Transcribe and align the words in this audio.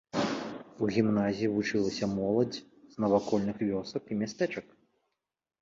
У 0.85 0.87
гімназіі 0.95 1.49
вучылася 1.57 2.09
моладзь 2.15 2.63
з 2.95 3.05
навакольных 3.05 3.57
вёсак 3.69 4.03
і 4.13 4.19
мястэчак. 4.23 4.67